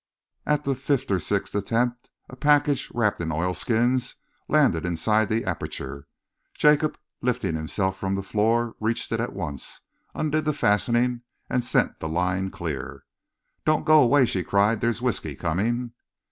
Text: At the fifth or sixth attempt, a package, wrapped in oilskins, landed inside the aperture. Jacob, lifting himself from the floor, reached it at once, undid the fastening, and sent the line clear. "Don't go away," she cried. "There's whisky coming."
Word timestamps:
At 0.47 0.63
the 0.63 0.73
fifth 0.73 1.11
or 1.11 1.19
sixth 1.19 1.53
attempt, 1.53 2.09
a 2.27 2.35
package, 2.35 2.89
wrapped 2.91 3.21
in 3.21 3.31
oilskins, 3.31 4.15
landed 4.47 4.83
inside 4.83 5.29
the 5.29 5.45
aperture. 5.45 6.07
Jacob, 6.55 6.97
lifting 7.21 7.55
himself 7.55 7.99
from 7.99 8.15
the 8.15 8.23
floor, 8.23 8.73
reached 8.79 9.11
it 9.11 9.19
at 9.19 9.33
once, 9.33 9.81
undid 10.15 10.45
the 10.45 10.53
fastening, 10.53 11.21
and 11.51 11.63
sent 11.63 11.99
the 11.99 12.09
line 12.09 12.49
clear. 12.49 13.03
"Don't 13.63 13.85
go 13.85 14.01
away," 14.01 14.25
she 14.25 14.43
cried. 14.43 14.81
"There's 14.81 15.03
whisky 15.03 15.35
coming." 15.35 15.91